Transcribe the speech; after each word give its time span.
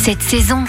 cette 0.00 0.22
saison. 0.22 0.64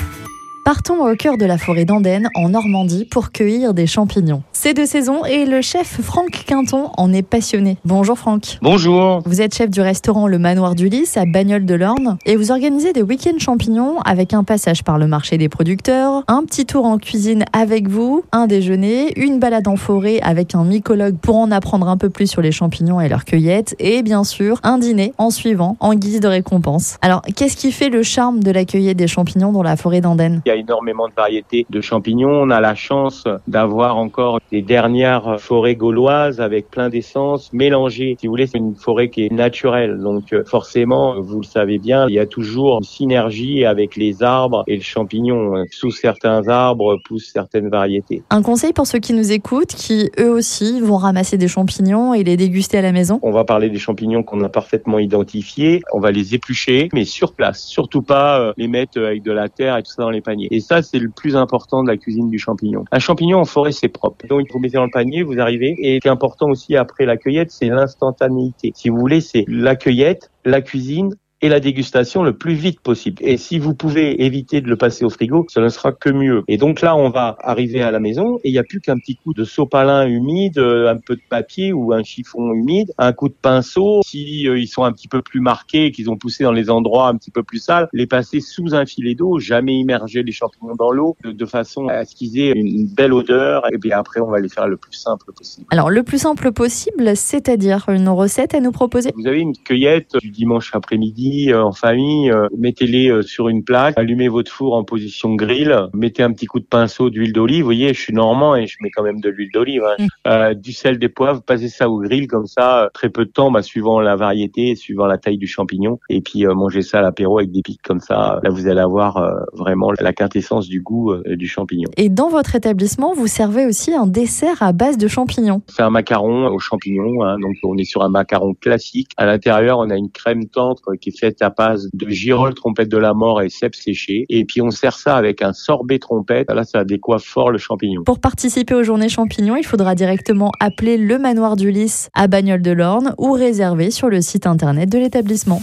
Partons 0.65 1.09
au 1.09 1.15
cœur 1.15 1.37
de 1.37 1.45
la 1.45 1.57
forêt 1.57 1.85
d'Andenne, 1.85 2.27
en 2.35 2.49
Normandie, 2.49 3.05
pour 3.05 3.31
cueillir 3.31 3.73
des 3.73 3.87
champignons. 3.87 4.43
C'est 4.63 4.75
de 4.75 4.85
saison 4.85 5.25
et 5.25 5.47
le 5.47 5.61
chef 5.63 6.01
Franck 6.01 6.43
Quinton 6.45 6.91
en 6.95 7.11
est 7.11 7.23
passionné. 7.23 7.77
Bonjour 7.83 8.15
Franck. 8.15 8.59
Bonjour. 8.61 9.23
Vous 9.25 9.41
êtes 9.41 9.55
chef 9.55 9.71
du 9.71 9.81
restaurant 9.81 10.27
Le 10.27 10.37
Manoir 10.37 10.75
du 10.75 10.87
Lys 10.87 11.17
à 11.17 11.25
Bagnoles 11.25 11.65
de 11.65 11.73
l'Orne 11.73 12.19
et 12.27 12.35
vous 12.35 12.51
organisez 12.51 12.93
des 12.93 13.01
week-ends 13.01 13.39
champignons 13.39 13.99
avec 14.01 14.35
un 14.35 14.43
passage 14.43 14.83
par 14.83 14.99
le 14.99 15.07
marché 15.07 15.39
des 15.39 15.49
producteurs, 15.49 16.23
un 16.27 16.43
petit 16.43 16.67
tour 16.67 16.85
en 16.85 16.99
cuisine 16.99 17.43
avec 17.53 17.87
vous, 17.87 18.23
un 18.31 18.45
déjeuner, 18.45 19.19
une 19.19 19.39
balade 19.39 19.67
en 19.67 19.77
forêt 19.77 20.19
avec 20.21 20.53
un 20.53 20.63
mycologue 20.63 21.17
pour 21.17 21.37
en 21.37 21.49
apprendre 21.49 21.87
un 21.87 21.97
peu 21.97 22.11
plus 22.11 22.27
sur 22.27 22.43
les 22.43 22.51
champignons 22.51 23.01
et 23.01 23.09
leur 23.09 23.25
cueillette 23.25 23.75
et 23.79 24.03
bien 24.03 24.23
sûr 24.23 24.59
un 24.61 24.77
dîner 24.77 25.11
en 25.17 25.31
suivant 25.31 25.75
en 25.79 25.95
guise 25.95 26.19
de 26.19 26.27
récompense. 26.27 26.99
Alors 27.01 27.23
qu'est-ce 27.35 27.57
qui 27.57 27.71
fait 27.71 27.89
le 27.89 28.03
charme 28.03 28.43
de 28.43 28.51
la 28.51 28.65
cueillette 28.65 28.97
des 28.97 29.07
champignons 29.07 29.53
dans 29.53 29.63
la 29.63 29.75
forêt 29.75 30.01
d'Andenne 30.01 30.43
Il 30.45 30.49
y 30.49 30.51
a 30.51 30.55
énormément 30.55 31.07
de 31.07 31.13
variétés 31.13 31.65
de 31.67 31.81
champignons. 31.81 32.43
On 32.43 32.51
a 32.51 32.61
la 32.61 32.75
chance 32.75 33.23
d'avoir 33.47 33.97
encore 33.97 34.39
des 34.51 34.61
dernières 34.61 35.39
forêts 35.39 35.75
gauloises 35.75 36.41
avec 36.41 36.69
plein 36.69 36.89
d'essences 36.89 37.51
mélangées. 37.53 38.15
Si 38.19 38.27
vous 38.27 38.33
voulez, 38.33 38.47
c'est 38.47 38.57
une 38.57 38.75
forêt 38.75 39.09
qui 39.09 39.25
est 39.25 39.31
naturelle. 39.31 39.99
Donc 39.99 40.33
euh, 40.33 40.43
forcément, 40.45 41.19
vous 41.19 41.39
le 41.39 41.45
savez 41.45 41.77
bien, 41.77 42.07
il 42.07 42.15
y 42.15 42.19
a 42.19 42.25
toujours 42.25 42.77
une 42.77 42.83
synergie 42.83 43.65
avec 43.65 43.95
les 43.95 44.23
arbres 44.23 44.63
et 44.67 44.75
le 44.75 44.81
champignon. 44.81 45.65
Sous 45.71 45.91
certains 45.91 46.47
arbres 46.47 46.99
poussent 47.05 47.31
certaines 47.33 47.69
variétés. 47.69 48.23
Un 48.29 48.41
conseil 48.41 48.73
pour 48.73 48.87
ceux 48.87 48.99
qui 48.99 49.13
nous 49.13 49.31
écoutent, 49.31 49.73
qui 49.73 50.09
eux 50.19 50.29
aussi 50.29 50.81
vont 50.81 50.97
ramasser 50.97 51.37
des 51.37 51.47
champignons 51.47 52.13
et 52.13 52.23
les 52.23 52.37
déguster 52.37 52.77
à 52.77 52.81
la 52.81 52.91
maison? 52.91 53.19
On 53.21 53.31
va 53.31 53.43
parler 53.43 53.69
des 53.69 53.79
champignons 53.79 54.23
qu'on 54.23 54.43
a 54.43 54.49
parfaitement 54.49 54.99
identifiés. 54.99 55.81
On 55.93 55.99
va 55.99 56.11
les 56.11 56.35
éplucher, 56.35 56.89
mais 56.93 57.05
sur 57.05 57.33
place. 57.33 57.63
Surtout 57.63 58.01
pas 58.01 58.39
euh, 58.39 58.53
les 58.57 58.67
mettre 58.67 58.99
avec 58.99 59.23
de 59.23 59.31
la 59.31 59.49
terre 59.49 59.77
et 59.77 59.83
tout 59.83 59.91
ça 59.91 60.03
dans 60.03 60.09
les 60.09 60.21
paniers. 60.21 60.47
Et 60.51 60.59
ça, 60.59 60.81
c'est 60.81 60.99
le 60.99 61.09
plus 61.09 61.35
important 61.35 61.83
de 61.83 61.87
la 61.87 61.97
cuisine 61.97 62.29
du 62.29 62.39
champignon. 62.39 62.83
Un 62.91 62.99
champignon 62.99 63.39
en 63.39 63.45
forêt, 63.45 63.71
c'est 63.71 63.87
propre. 63.87 64.25
Donc, 64.27 64.40
vous 64.51 64.59
mettez 64.59 64.77
dans 64.77 64.85
le 64.85 64.91
panier, 64.91 65.23
vous 65.23 65.39
arrivez. 65.39 65.75
Et 65.77 65.95
ce 65.95 65.99
qui 65.99 66.07
est 66.07 66.11
important 66.11 66.49
aussi 66.49 66.75
après 66.75 67.05
la 67.05 67.17
cueillette, 67.17 67.51
c'est 67.51 67.67
l'instantanéité. 67.67 68.71
Si 68.75 68.89
vous 68.89 68.97
voulez, 68.97 69.21
c'est 69.21 69.45
la 69.47 69.75
cueillette, 69.75 70.31
la 70.45 70.61
cuisine, 70.61 71.15
et 71.41 71.49
la 71.49 71.59
dégustation 71.59 72.23
le 72.23 72.33
plus 72.33 72.53
vite 72.53 72.79
possible. 72.79 73.17
Et 73.21 73.37
si 73.37 73.59
vous 73.59 73.73
pouvez 73.73 74.23
éviter 74.23 74.61
de 74.61 74.67
le 74.67 74.75
passer 74.75 75.03
au 75.05 75.09
frigo, 75.09 75.45
ce 75.49 75.59
ne 75.59 75.69
sera 75.69 75.91
que 75.91 76.09
mieux. 76.09 76.43
Et 76.47 76.57
donc 76.57 76.81
là, 76.81 76.95
on 76.95 77.09
va 77.09 77.37
arriver 77.41 77.81
à 77.81 77.91
la 77.91 77.99
maison 77.99 78.37
et 78.43 78.49
il 78.49 78.51
n'y 78.51 78.59
a 78.59 78.63
plus 78.63 78.79
qu'un 78.79 78.97
petit 78.97 79.15
coup 79.15 79.33
de 79.33 79.43
sopalin 79.43 80.05
humide, 80.07 80.59
un 80.59 80.97
peu 80.97 81.15
de 81.15 81.21
papier 81.29 81.73
ou 81.73 81.93
un 81.93 82.03
chiffon 82.03 82.53
humide, 82.53 82.93
un 82.97 83.13
coup 83.13 83.27
de 83.27 83.35
pinceau. 83.39 84.01
Si 84.05 84.47
euh, 84.47 84.59
ils 84.59 84.67
sont 84.67 84.83
un 84.83 84.91
petit 84.91 85.07
peu 85.07 85.21
plus 85.21 85.39
marqués, 85.39 85.91
qu'ils 85.91 86.09
ont 86.09 86.17
poussé 86.17 86.43
dans 86.43 86.51
les 86.51 86.69
endroits 86.69 87.07
un 87.07 87.15
petit 87.15 87.31
peu 87.31 87.43
plus 87.43 87.59
sales, 87.59 87.87
les 87.93 88.07
passer 88.07 88.39
sous 88.39 88.75
un 88.75 88.85
filet 88.85 89.15
d'eau, 89.15 89.39
jamais 89.39 89.75
immerger 89.75 90.23
les 90.23 90.31
champignons 90.31 90.75
dans 90.75 90.91
l'eau, 90.91 91.17
de, 91.23 91.31
de, 91.31 91.45
façon 91.45 91.87
à 91.87 92.05
ce 92.05 92.15
qu'ils 92.15 92.39
aient 92.39 92.51
une 92.51 92.87
belle 92.87 93.13
odeur. 93.13 93.63
Et 93.73 93.77
bien 93.77 93.97
après, 93.97 94.21
on 94.21 94.29
va 94.29 94.39
les 94.39 94.49
faire 94.49 94.67
le 94.67 94.77
plus 94.77 94.93
simple 94.93 95.31
possible. 95.33 95.65
Alors 95.71 95.89
le 95.89 96.03
plus 96.03 96.19
simple 96.19 96.51
possible, 96.51 97.15
c'est-à-dire 97.15 97.85
une 97.89 98.09
recette 98.09 98.53
à 98.53 98.59
nous 98.59 98.71
proposer 98.71 99.11
Vous 99.15 99.27
avez 99.27 99.39
une 99.39 99.53
cueillette 99.53 100.15
du 100.21 100.29
dimanche 100.29 100.73
après-midi 100.73 101.30
euh, 101.31 101.63
en 101.63 101.71
famille, 101.71 102.31
euh, 102.31 102.47
mettez-les 102.57 103.09
euh, 103.09 103.21
sur 103.21 103.49
une 103.49 103.63
plaque, 103.63 103.97
allumez 103.97 104.27
votre 104.27 104.51
four 104.51 104.75
en 104.75 104.83
position 104.83 105.35
grill, 105.35 105.87
mettez 105.93 106.23
un 106.23 106.31
petit 106.31 106.45
coup 106.45 106.59
de 106.59 106.65
pinceau 106.65 107.09
d'huile 107.09 107.33
d'olive. 107.33 107.59
Vous 107.59 107.65
voyez, 107.65 107.93
je 107.93 107.99
suis 107.99 108.13
normand 108.13 108.55
et 108.55 108.67
je 108.67 108.77
mets 108.81 108.89
quand 108.89 109.03
même 109.03 109.19
de 109.19 109.29
l'huile 109.29 109.51
d'olive. 109.53 109.83
Hein. 109.83 110.51
Mm. 110.51 110.53
du 110.55 110.73
sel, 110.73 110.99
des 110.99 111.09
poivres, 111.09 111.41
passez 111.41 111.69
ça 111.69 111.89
au 111.89 111.99
grill 111.99 112.27
comme 112.27 112.45
ça, 112.45 112.89
très 112.93 113.09
peu 113.09 113.25
de 113.25 113.31
temps, 113.31 113.51
bah, 113.51 113.61
suivant 113.61 113.99
la 113.99 114.15
variété, 114.15 114.75
suivant 114.75 115.05
la 115.05 115.17
taille 115.17 115.37
du 115.37 115.47
champignon, 115.47 115.99
et 116.09 116.21
puis 116.21 116.45
mangez 116.45 116.81
ça 116.81 116.99
à 116.99 117.01
l'apéro 117.01 117.39
avec 117.39 117.51
des 117.51 117.61
pics 117.61 117.81
comme 117.81 117.99
ça. 117.99 118.39
Là, 118.43 118.49
vous 118.49 118.67
allez 118.67 118.79
avoir 118.79 119.23
vraiment 119.53 119.91
la 119.99 120.13
quintessence 120.13 120.67
du 120.67 120.81
goût 120.81 121.13
du 121.25 121.47
champignon. 121.47 121.89
Et 121.97 122.09
dans 122.09 122.29
votre 122.29 122.55
établissement, 122.55 123.13
vous 123.13 123.27
servez 123.27 123.65
aussi 123.65 123.93
un 123.93 124.07
dessert 124.07 124.61
à 124.61 124.73
base 124.73 124.97
de 124.97 125.07
champignons. 125.07 125.61
C'est 125.67 125.83
un 125.83 125.89
macaron 125.89 126.47
aux 126.47 126.59
champignons, 126.59 127.23
hein, 127.23 127.37
donc 127.39 127.55
on 127.63 127.77
est 127.77 127.83
sur 127.83 128.01
un 128.03 128.09
macaron 128.09 128.53
classique. 128.53 129.11
À 129.17 129.25
l'intérieur, 129.25 129.79
on 129.79 129.89
a 129.89 129.95
une 129.95 130.09
crème 130.09 130.45
tendre 130.45 130.95
qui 130.99 131.09
est 131.09 131.17
faite 131.21 131.41
à 131.41 131.49
base 131.49 131.87
de 131.93 132.09
girolles, 132.09 132.55
trompette 132.55 132.89
de 132.89 132.97
la 132.97 133.13
mort 133.13 133.41
et 133.41 133.49
cèpes 133.49 133.75
séchés. 133.75 134.25
Et 134.29 134.43
puis 134.43 134.61
on 134.61 134.71
sert 134.71 134.97
ça 134.97 135.15
avec 135.15 135.41
un 135.41 135.53
sorbet 135.53 135.99
trompette. 135.99 136.49
Là, 136.51 136.63
ça 136.63 136.83
décoiffe 136.83 137.23
fort 137.23 137.51
le 137.51 137.57
champignon. 137.57 138.03
Pour 138.03 138.19
participer 138.19 138.73
aux 138.73 138.83
journées 138.83 139.09
champignons, 139.09 139.55
il 139.55 139.65
faudra 139.65 139.95
directement 139.95 140.51
appeler 140.59 140.97
le 140.97 141.19
manoir 141.19 141.55
du 141.55 141.71
Lys 141.71 142.09
à 142.13 142.27
Bagnoles 142.27 142.61
de 142.61 142.71
l'Orne 142.71 143.13
ou 143.17 143.31
réserver 143.31 143.91
sur 143.91 144.09
le 144.09 144.21
site 144.21 144.47
internet 144.47 144.89
de 144.89 144.97
l'établissement. 144.97 145.61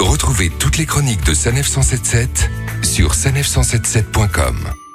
Retrouvez 0.00 0.50
toutes 0.58 0.78
les 0.78 0.86
chroniques 0.86 1.24
de 1.26 1.34
Sanef 1.34 1.66
177 1.66 2.50
sur 2.82 3.12
sanef177.com. 3.12 4.87